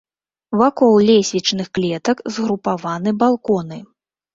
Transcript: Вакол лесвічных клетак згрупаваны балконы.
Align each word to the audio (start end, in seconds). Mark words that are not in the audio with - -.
Вакол 0.61 0.93
лесвічных 1.09 1.67
клетак 1.77 2.27
згрупаваны 2.33 3.19
балконы. 3.25 3.85